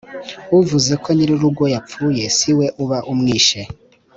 [0.59, 3.61] Uvuze ko nyirurugo yapfuye si we uba amwishe.